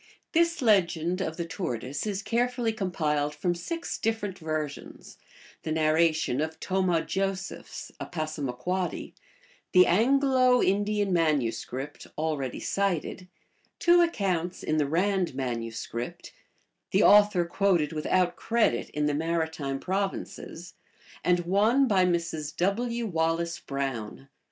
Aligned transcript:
1 0.33 0.41
This 0.41 0.61
legend 0.63 1.21
of 1.21 1.37
the 1.37 1.45
tortoise 1.45 2.07
is 2.07 2.23
carefully 2.23 2.73
compiled 2.73 3.35
from 3.35 3.53
six 3.53 3.99
Different 3.99 4.39
versions: 4.39 5.19
the 5.61 5.71
narration 5.71 6.41
of 6.41 6.59
Tomah 6.59 7.05
Josephs, 7.05 7.91
a 7.99 8.07
Passama 8.07 8.57
quoddy; 8.59 9.13
the 9.73 9.85
Anglo 9.85 10.59
Indian 10.59 11.13
manuscript, 11.13 12.07
already 12.17 12.59
cited; 12.59 13.27
two 13.77 14.01
ac 14.01 14.11
< 14.13 14.13
counts 14.13 14.63
in 14.63 14.77
the 14.77 14.87
Rand 14.87 15.35
manuscript; 15.35 16.33
the 16.89 17.03
author 17.03 17.45
quoted 17.45 17.93
without 17.93 18.35
credit 18.35 18.89
;n 18.95 19.05
The 19.05 19.13
Maritime 19.13 19.79
Provinces; 19.79 20.73
and 21.23 21.41
one 21.41 21.87
by 21.87 22.05
Mrs. 22.05 22.57
W. 22.57 23.05
Wallace 23.05 23.59
Brown. 23.59 24.29